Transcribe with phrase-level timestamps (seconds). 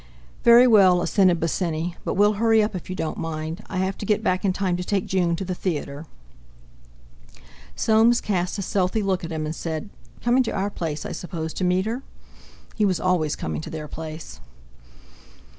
[0.43, 1.95] "Very well," assented Bosinney.
[2.03, 3.61] "But we'll hurry up, if you don't mind.
[3.69, 6.07] I have to get back in time to take June to the theatre."
[7.75, 11.53] Soames cast a stealthy look at him, and said: "Coming to our place, I suppose
[11.53, 12.01] to meet her?"
[12.75, 14.39] He was always coming to their place!